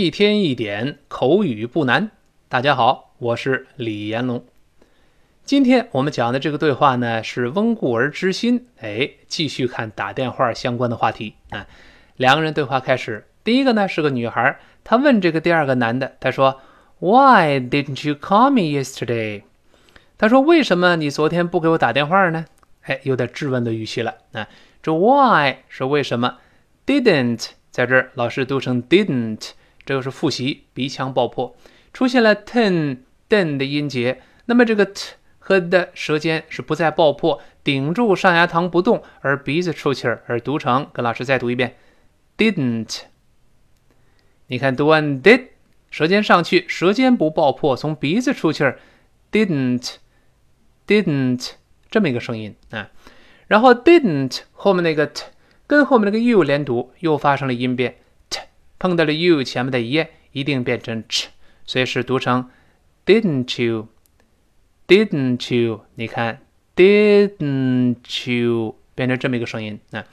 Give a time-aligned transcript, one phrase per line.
[0.00, 2.10] 一天一点口语不难。
[2.48, 4.42] 大家好，我是李延龙。
[5.44, 8.66] 今天我们讲的这个对话呢，是温故而知新。
[8.80, 11.66] 哎，继续看打电话相关的话题啊。
[12.16, 16.62] 两个人对话开始，第一个呢是个女孩，她问这个第二个男的，她说
[17.00, 19.42] ：“Why didn't you call me yesterday？”
[20.16, 22.46] 她说：“为什么你昨天不给我打电话呢？”
[22.88, 24.48] 哎，有点质问的语气了啊。
[24.82, 26.38] 这 why 是为什么
[26.86, 29.50] ？didn't 在这儿，老师读成 didn't。
[29.84, 31.56] 这个是复习，鼻腔爆破，
[31.92, 32.98] 出现了 ten
[33.28, 40.88] den 的音节，那么这个 t 和的舌尖是不再爆破，顶住上牙膛不动，而鼻子出气儿，而读成。
[40.92, 41.76] 跟老师再读一遍
[42.36, 43.00] ，didn't。
[44.46, 45.48] 你看读完 did，
[45.90, 48.78] 舌尖上去，舌尖不爆破，从鼻子出气儿
[49.32, 51.50] ，didn't，didn't
[51.90, 52.90] 这么一个声音啊。
[53.48, 55.24] 然后 didn't 后面那个 t
[55.66, 57.96] 跟后面那个 you 连读，又发生了音变。
[58.80, 61.26] 碰到了 you 前面的 e 一定变成 ch，
[61.66, 62.50] 所以是读成
[63.04, 65.82] didn't you，didn't you？
[65.94, 66.40] 你看
[66.74, 70.04] didn't you 变成这么一个声音啊。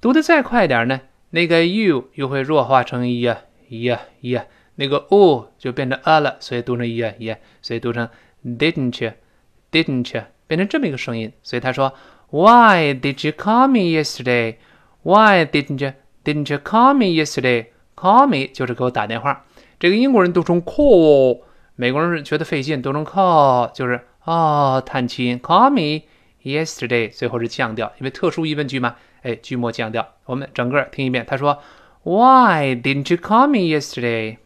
[0.00, 1.00] 读的再快点呢，
[1.30, 3.36] 那个 you 又会弱化成 ye
[3.68, 4.44] ye ye，
[4.76, 8.08] 那个 o 就变成 a 了，所以读成 ye ye，所以读成
[8.44, 10.22] didn't you，didn't you？
[10.46, 11.32] 变成这么一个声音。
[11.42, 11.92] 所以他说
[12.30, 17.71] Why did you call me yesterday？Why didn't you？Didn't you call me yesterday?
[18.02, 19.44] Call me 就是给我打电话，
[19.78, 21.42] 这个英国人读成 call，
[21.76, 25.36] 美国人是觉得费劲，读成 call 就是啊叹气。
[25.36, 26.04] Call me
[26.42, 30.04] yesterday，最后是降调，因为特殊疑问句嘛，哎，句末降调。
[30.24, 31.62] 我们整个听一遍，他说
[32.02, 34.38] ，Why didn't you call me yesterday？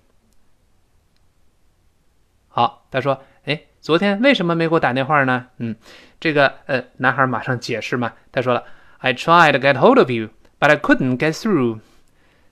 [2.48, 5.46] 好，他说，哎，昨天为什么没给我打电话呢？
[5.56, 5.76] 嗯，
[6.20, 8.64] 这个呃，男孩马上解释嘛，他说了
[8.98, 11.78] ，I tried to get hold of you，but I couldn't get through。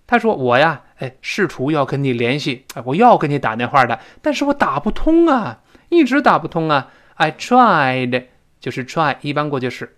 [0.07, 6.91] 他说：“我呀，哎，试图要跟你联系，哎，我要跟你打电话的，但是我打不通啊，一直打不通啊。
[7.15, 8.25] I tried，
[8.61, 9.97] 就是 try，一般过去式，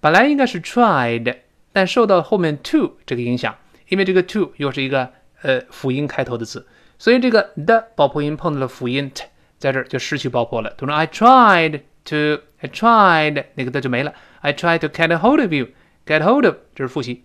[0.00, 1.38] 本来应该是 tried，
[1.72, 3.56] 但受到后面 to 这个影响，
[3.88, 6.66] 因为这个 to 又是一个呃辅音开头的字，
[6.98, 9.24] 所以这个的爆破音碰到了辅音 t，
[9.58, 10.70] 在这儿就失去爆破了。
[10.76, 14.14] 读成 I tried to，I tried，那个的就没了。
[14.40, 17.24] I tried to get a hold of you，get hold of，这是复习。”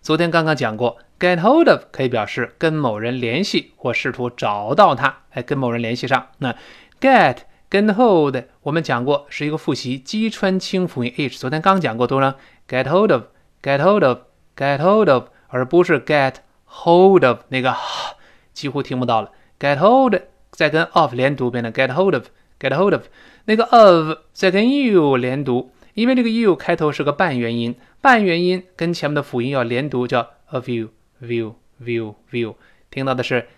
[0.00, 6.28] 昨天刚刚讲过，get hold of 可以表示跟某人联系或试图找到他，哎，跟某人联系上。
[6.38, 6.54] 那
[7.00, 11.38] get 跟 hold 我们讲过是一个复习，击穿清辅音 h。
[11.38, 12.34] 昨天刚讲过，读成
[12.68, 16.34] get hold of，get hold of，get hold of，而不是 get
[16.64, 17.74] hold of 那个
[18.52, 19.30] 几乎听不到了。
[19.58, 23.02] get hold 再跟 of 连读变成 get hold of，get hold of
[23.44, 25.72] 那个 of 再跟 you 连读。
[25.94, 30.90] 因为这个 you 开头是个半元音，半元音跟前面的辅音要连读，叫 of you
[31.20, 32.54] view view view，。
[32.90, 33.48] 听到的是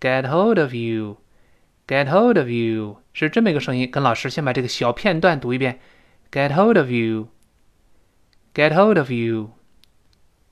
[0.00, 3.90] get hold of you，get hold of you，是这么一个声音。
[3.90, 5.80] 跟老师先把这个小片段读一遍
[6.30, 9.50] ，get hold of you，get hold of you。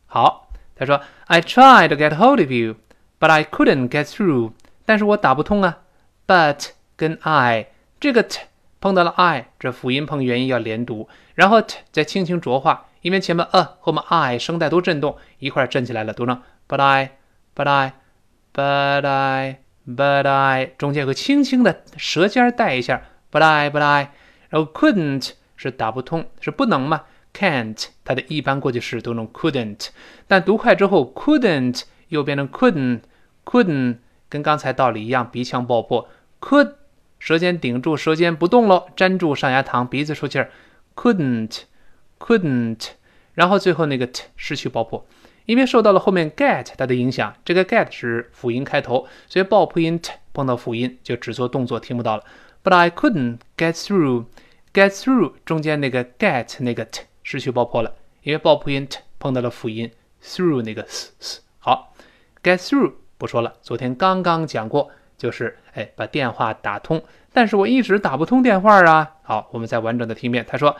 [0.06, 4.52] 好，他说 I tried to get hold of you，but I couldn't get through。
[4.84, 5.80] 但是我打不通啊。
[6.26, 7.68] But 跟 I
[8.00, 8.40] 这个 t。
[8.80, 24.12] 碰到了 i，这辅音碰元音要连读，然后 t 再轻轻浊化，因为前面 a 后面 i 声带都震动，一块震起来了，读成 but I，but I，but I，but I，中间有个轻轻的舌尖带一下，but I，but I，
[24.48, 27.02] 然后 couldn't 是打不通，是不能嘛
[27.32, 29.88] ，can't 它的一般过去式读成 couldn't，
[30.26, 33.98] 但读快之后 couldn't 又变成 couldn't，couldn't
[34.28, 36.08] 跟刚才道理一样，鼻腔爆破
[36.40, 36.74] could。
[37.18, 40.50] 舌尖顶住，舌尖不动喽，粘住上牙膛，鼻子出气儿
[40.96, 42.88] ，couldn't，couldn't，
[43.34, 45.06] 然后最后那个 t 失去爆破，
[45.46, 52.24] 因为受到了后面 get 它的影响，这个 get 是辅音开头，所以爆破音 t 碰到辅音就只做动作，听不到了。
[52.62, 59.90] But I couldn't get through，get through 中间那个 get 那个 t 失去爆破了，因为爆破音 t 碰到了辅音
[60.22, 61.40] through 那个 s s。
[61.58, 61.94] 好
[62.42, 64.90] ，get through 不说了，昨天刚刚讲过。
[65.18, 67.00] 就是哎，把电话打通，
[67.32, 69.18] 但是我一直打不通电话啊。
[69.22, 70.44] 好，我们再完整的听一遍。
[70.48, 70.76] 他说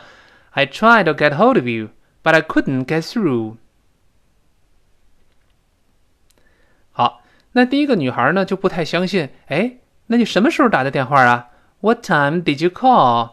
[0.51, 3.55] ：“I tried to get hold of you, but I couldn't get through。”
[6.91, 7.21] 好，
[7.53, 9.29] 那第一个女孩呢就不太相信。
[9.47, 9.77] 哎，
[10.07, 13.31] 那你什么时候打的电话啊？What time did you call?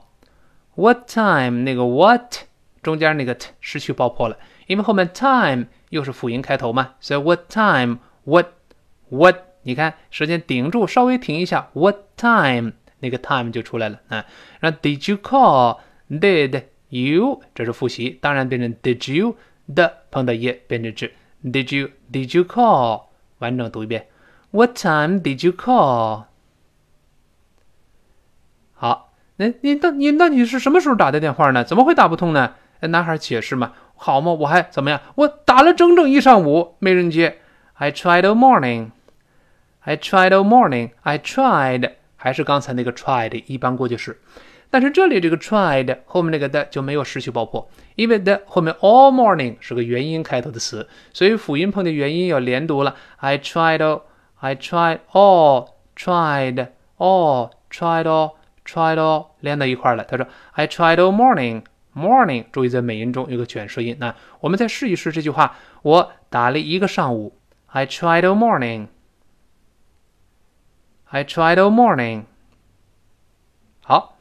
[0.75, 1.65] What time？
[1.65, 2.37] 那个 what
[2.83, 9.37] 中间那个 t 失去爆破了，因为后面 time 又是辅音开头嘛，所以 what time？What？What？
[9.63, 12.73] 你看，舌尖顶住，稍微停一下，What time？
[13.01, 14.25] 那个 time 就出来了啊。
[14.61, 17.43] 然后 Did you call？Did you？
[17.55, 19.37] 这是复习，当然变成 Did you
[19.75, 21.13] 的碰到 e 变成 z。
[21.45, 23.10] Did you？Did you call？
[23.41, 24.07] 完整读一遍
[24.53, 26.25] What time did you call？
[28.73, 31.63] 好，那你到你那你是什么时候打的电话呢？
[31.63, 32.55] 怎么会打不通呢？
[32.81, 35.01] 男孩解释嘛，好嘛，我还怎么样？
[35.17, 37.41] 我打了整整一上午，没人接。
[37.75, 38.91] I tried all morning.
[39.81, 40.93] I tried all morning.
[41.03, 44.21] I tried，还是刚才那个 tried 一般过去式。
[44.71, 52.95] 但是这里这个 tried 后面那个的就没有失去爆破，因为的后面 all morning 是个元音开头的词，所以辅音碰的元音要连读了。
[53.17, 54.01] I tried
[54.37, 56.69] I tried all, tried
[56.99, 58.35] all, tried all,
[58.65, 60.05] tried all 连到一块了。
[60.05, 61.65] 他说 I tried all morning,
[61.95, 63.97] morning 注意在美音中有个卷舌音。
[63.99, 67.37] 那我们再试一试这句话，我打了一个上午。
[67.67, 68.87] I tried all morning.
[71.07, 72.23] I tried all morning.
[73.83, 74.17] 好。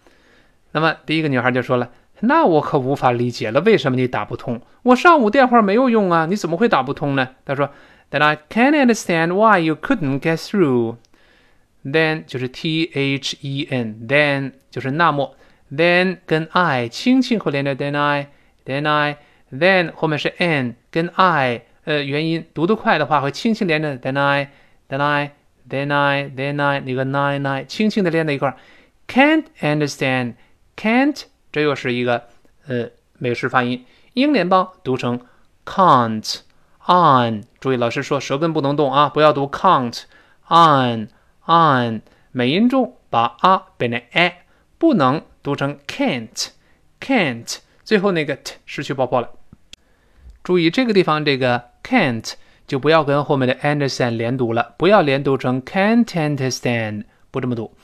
[0.71, 1.89] 那么第一个女孩就说了
[2.21, 4.61] ：“那我可无法理解了，为什么你打不通？
[4.83, 7.71] 我上午电话没有用啊，你怎么会打不通呢？”她说
[8.11, 10.97] ：“Then I can't understand why you couldn't get through.
[11.83, 15.35] Then 就是 T H E N，then 就是那么
[15.73, 27.41] ，then 跟 I 轻轻后连着，then I，then I，then 后面是 n 跟 I，呃，元音读得快的话会轻轻连着，then I，then I，then I，then I 那个 nine
[27.41, 28.55] nine 轻轻的连在一块
[29.07, 30.33] ，can't understand。
[30.79, 32.23] Can't，这又是一个
[32.65, 35.19] 呃美式发音，英联邦读成
[35.65, 37.43] can't，on。
[37.59, 39.45] 注意，老师说舌根不能动啊，不要读
[40.47, 41.11] can't，on，on。
[42.31, 44.45] 美音中把 a 变成 a，
[44.77, 47.57] 不能读成 can't，can't。
[47.83, 49.31] 最后那个 t 失去爆破了。
[50.41, 52.35] 注意这个地方这个 can't
[52.65, 57.75] 就不要跟后面的 understand 连读了，不要连读成 can't understand，不这么读。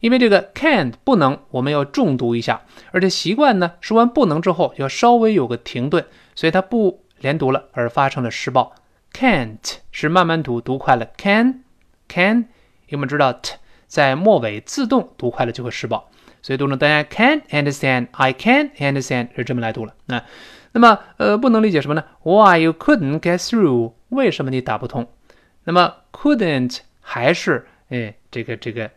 [0.00, 2.62] 因为这个 can't 不能，我们要重读一下，
[2.92, 6.04] 而且习惯呢，说完不能之后要稍微有个停顿，
[6.34, 8.74] 所以它不连读了，而发生了失爆。
[9.12, 11.62] can't 是慢慢读，读快了 can
[12.08, 13.56] can，因为我们知道 t
[13.86, 16.10] 在末尾自动读快了就会失爆，
[16.42, 19.94] 所以读成大家 can't understand，I can't understand 是这么来读了。
[20.06, 20.22] 那
[20.72, 23.92] 那么呃不能理解什么呢？Why you couldn't get through？
[24.08, 25.08] 为什么你打不通？
[25.62, 28.90] 那么 couldn't 还是哎这个这个。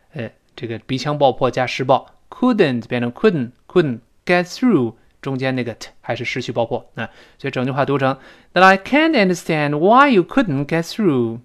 [0.57, 8.17] 这个鼻腔爆破加失爆，couldn't 变成 couldn't couldn't get through，中间那个 t 还是失去爆破啊，所以整句话读成
[8.55, 11.41] That I can't understand why you couldn't get through。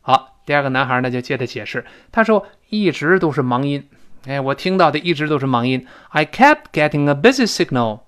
[0.00, 3.88] 好，第二个男孩呢就接着解释，他说一直都是盲音，
[4.26, 5.86] 哎，我听到的一直都是盲音。
[6.08, 8.00] I kept getting a busy signal。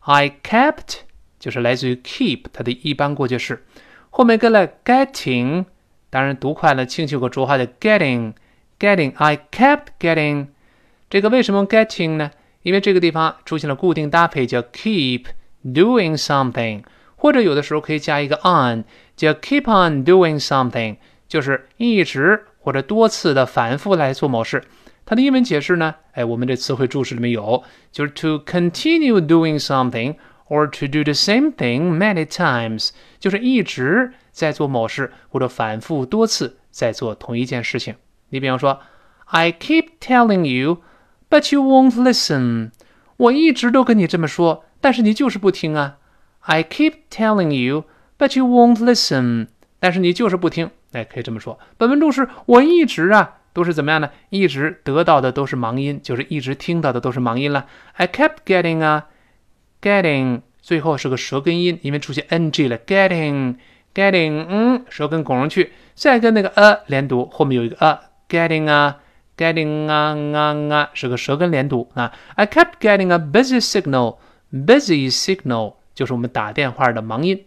[0.00, 1.02] I kept
[1.38, 3.64] 就是来自于 keep 它的一般过去式，
[4.10, 5.66] 后面跟了 getting。
[6.14, 10.46] 当然，读快了，清楚个浊化的 getting，getting，I kept getting。
[11.10, 12.30] 这个为什么 getting 呢？
[12.62, 15.24] 因为这个地方出现了固定搭配，叫 keep
[15.64, 16.84] doing something，
[17.16, 18.84] 或者有的时候可以加一个 on，
[19.16, 24.62] 叫 keep on doing something，就是一直或者多次的反复来做某事。
[25.04, 25.96] 它的英文解释呢？
[26.12, 30.14] 哎，我们这词汇注释里面有，就是 to continue doing something
[30.48, 34.12] or to do the same thing many times，就是一直。
[34.34, 37.94] 在做某事，或者反复多次在做同一件事情。
[38.30, 38.80] 你比方说
[39.26, 40.82] ，I keep telling you,
[41.30, 42.72] but you won't listen。
[43.16, 45.98] 我一直都跟你这么说，但是你就是不听啊。
[46.40, 47.84] I keep telling you,
[48.18, 49.46] but you won't listen。
[49.78, 50.68] 但是你就是不听。
[50.90, 51.56] 哎，可以这么说。
[51.78, 54.10] 本文中是我一直啊，都是怎么样呢？
[54.30, 57.66] 一直得到的都是盲音，就是一直听到的都是盲音了。
[57.92, 59.06] I kept getting 啊
[59.84, 63.56] ，getting，最后是个舌根音，因为出现 ng 了，getting。
[63.94, 68.98] getting，嗯，舌根拱上去，再跟那个 a 连读，后面有一个 a，getting 啊
[69.36, 72.12] ，getting 啊啊啊，是个舌根连读啊。
[72.34, 77.44] I kept getting a busy signal，busy signal 就是我们打电话的盲音。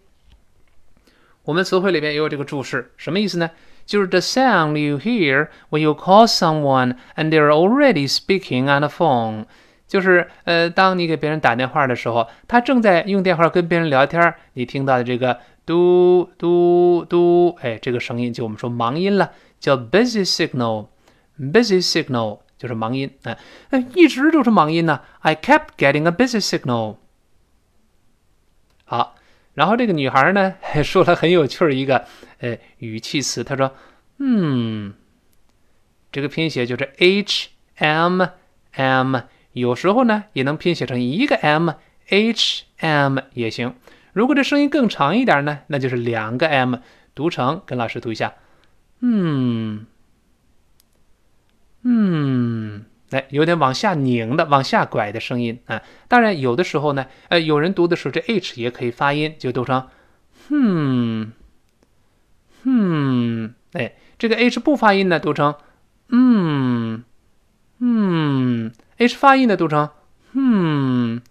[1.43, 3.49] 我们词汇里边也有这个注释，什么意思呢？
[3.85, 9.43] 就是 the sound you hear when you call someone and they're already speaking on the phone，
[9.87, 15.39] 就是呃，当你给别人打电话的时候，他正在用电话跟别人聊天，你听到的这个。
[15.67, 23.37] 嘟嘟嘟，哎，这个声音就我们说盲音了，叫 busy signal，busy signal 就是盲音，哎，
[23.71, 25.01] 哎，一直都是盲音呢。
[25.19, 26.95] I kept getting a busy signal。
[28.85, 29.15] 好，
[29.55, 32.05] 然后这个女孩呢说了很有趣儿一个
[32.39, 33.75] 呃语气词，她说，
[34.19, 34.93] 嗯，
[36.13, 38.25] 这个拼写就是 h m
[38.71, 39.19] m，
[39.57, 43.75] 有时候呢也能拼写成一个 m，h m 也行。
[44.13, 46.77] 如果这声音更长一点呢，那就是两个 m
[47.13, 48.33] 读成，跟老师读一下，
[49.01, 49.85] 嗯
[51.83, 55.81] 嗯，哎，有点往下拧的、往下拐的声音啊。
[56.07, 59.87] 当然，有的时候呢，呃，有人读的时候这 h 也可以发音，就读成，
[60.49, 61.31] 嗯
[62.63, 65.55] hmm，哎，这个 h 不发音呢读成
[66.09, 67.03] 嗯
[67.79, 69.89] 嗯，h 发音的读成
[70.33, 71.21] 嗯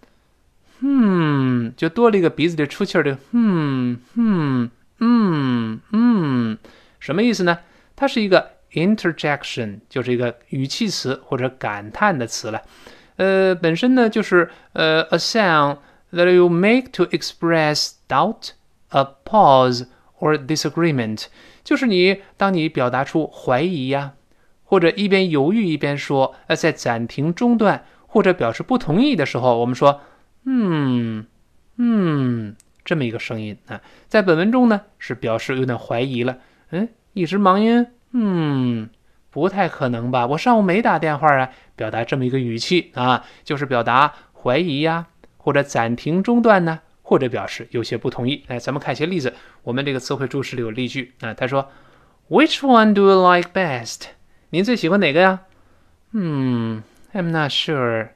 [0.79, 4.69] 嗯，就多了一个鼻子里出气儿的嗯嗯
[4.99, 6.57] 嗯嗯，
[6.99, 7.59] 什么意思呢？
[7.95, 12.61] 它是一个 interjection，就是一个语气词或者感叹的词了。
[13.15, 15.77] 呃，本身呢就是呃 a sound
[16.11, 18.51] that you make to express doubt,
[18.89, 19.87] a pause
[20.19, 21.25] or disagreement，
[21.63, 24.13] 就是你当你表达出怀疑呀，
[24.67, 30.01] 或者一边犹豫一边说，呃，在暂停中断或者表示不同意的时候，我们说
[30.45, 31.25] 嗯
[31.77, 32.55] 嗯
[32.85, 36.37] 这么一个声音啊，在本文中呢是表示有点怀疑了，
[36.69, 38.89] 嗯，一直忙音，嗯。
[39.29, 40.25] 不太可能吧？
[40.25, 45.05] 我上午没打电话啊，表达这么一个语气啊，就是表达怀疑呀，
[45.35, 48.43] 或者暂停中断呢，或者表示有些不同意。
[48.47, 49.31] 哎，咱们看一些例子。
[49.61, 51.69] 我们这个词汇注释里有例句啊，他说
[52.29, 54.05] ，Which one do you like best？
[54.49, 55.41] 您最喜欢哪个呀？
[56.13, 56.81] 嗯
[57.13, 58.07] ，I'm not sure。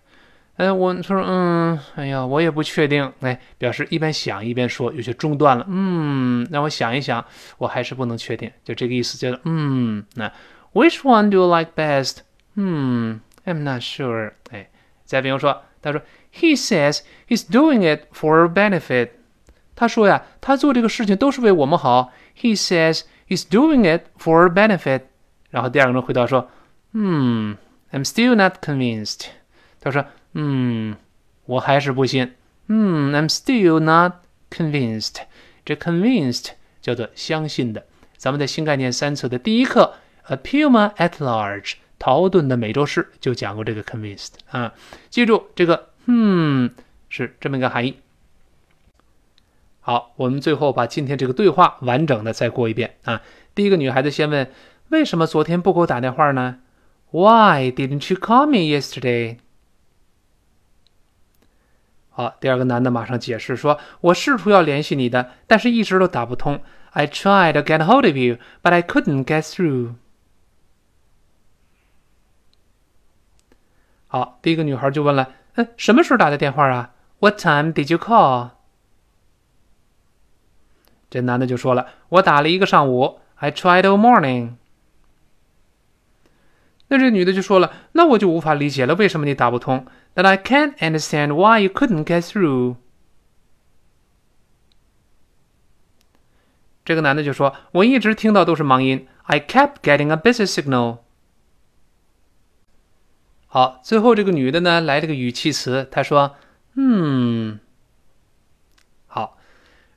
[0.56, 3.12] 哎，我说，嗯，哎呀，我也不确定。
[3.20, 5.66] 哎，表示一边想一边说，有些中断了。
[5.68, 7.26] 嗯，让我想一想，
[7.58, 8.50] 我还是不能确定。
[8.64, 10.32] 就这个意思，叫嗯，那。
[10.74, 12.20] Which one do you like best?
[12.56, 14.32] 嗯 I'm not sure.
[14.52, 14.70] 哎，
[15.04, 16.02] 再比如说，他说
[16.34, 19.10] ，He says he's doing it for benefit.
[19.76, 22.14] 他说呀，他做这个事情都是为我们好。
[22.40, 25.02] He says he's doing it for benefit.
[25.52, 26.50] 然后第二个人回答说，
[26.94, 27.56] 嗯
[27.92, 29.28] ，I'm still not convinced.
[29.80, 30.04] 他说，
[30.34, 30.96] 嗯，
[31.46, 32.34] 我还是不信。
[32.68, 34.14] 嗯，I'm still not
[34.50, 35.18] convinced.
[35.64, 37.86] 这 convinced 叫做相信的。
[38.18, 39.94] 咱们在新概念三册的第一课。
[40.28, 44.74] A puma at large，陶顿的美洲狮就讲过这个 convinced 啊，
[45.10, 46.70] 记住这个，嗯，
[47.10, 47.98] 是这么一个含义。
[49.82, 53.22] 好，我们最后把今天这个对话完整的再过一遍啊。
[53.56, 54.50] 第一个女孩子先问：
[54.91, 56.59] 为什么昨天不给我打电话呢？
[57.11, 59.39] Why didn't you call me yesterday？
[62.11, 66.63] 好，第二个男的马上解释说：我试图要联系你的，但是一直都打不通。
[66.93, 69.97] I tried to get hold of you, but I couldn't get through.
[74.07, 76.95] 好，第一个女孩就问了：“嗯，什么时候打的电话啊？
[77.19, 78.51] What time did you call？”
[81.11, 83.21] 这男的就说了：“我打了一个上午。
[83.37, 84.53] I tried all morning。”
[86.92, 92.76] 那这女的就说了：“那我就无法理解了，为什么你打不通？That I can't understand why you couldn't get through。”
[96.84, 99.08] 这个男的就说：“我一直听到都是忙音。
[99.24, 100.98] I kept getting a busy signal。”
[103.48, 106.36] 好，最后这个女的呢来了个语气词，她说
[106.76, 107.62] ：“嗯，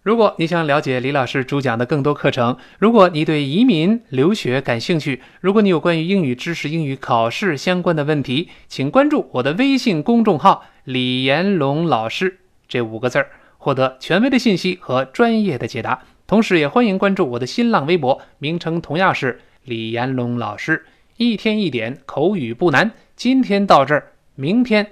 [0.04, 16.02] 如果你想了解李老师主讲的更多课程，如果你对移民留学感兴趣，如果你有关于英语知识、英语考试相关的问题，请关注我的微信公众号‘李延龙老师’这五个字儿，获得权威的信息和专业的解答。
[16.26, 20.84] 同时，也欢迎关注我的新浪微博，名称同样是‘李延龙老师’。
[21.16, 24.87] 一天一点口语不难。”今天到这儿，明天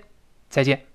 [0.49, 0.92] 再见。